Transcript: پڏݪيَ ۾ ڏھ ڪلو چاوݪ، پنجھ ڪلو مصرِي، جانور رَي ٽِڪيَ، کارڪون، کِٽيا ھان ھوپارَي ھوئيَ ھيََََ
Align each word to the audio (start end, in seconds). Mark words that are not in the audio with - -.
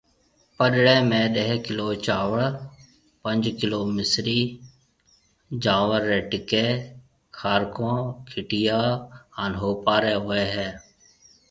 پڏݪيَ 0.57 0.95
۾ 1.09 1.19
ڏھ 1.35 1.53
ڪلو 1.65 1.87
چاوݪ، 2.05 2.39
پنجھ 3.21 3.49
ڪلو 3.59 3.81
مصرِي، 3.95 4.39
جانور 5.63 6.01
رَي 6.09 6.21
ٽِڪيَ، 6.29 6.65
کارڪون، 7.37 7.97
کِٽيا 8.29 8.79
ھان 9.35 9.51
ھوپارَي 9.61 10.15
ھوئيَ 10.23 10.45
ھيََََ 10.53 10.67